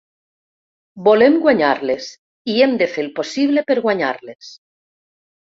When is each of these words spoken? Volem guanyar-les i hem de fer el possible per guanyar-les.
Volem 1.07 1.35
guanyar-les 1.43 2.09
i 2.53 2.55
hem 2.63 2.73
de 2.83 2.87
fer 2.97 3.05
el 3.07 3.13
possible 3.21 3.67
per 3.71 3.79
guanyar-les. 3.85 4.51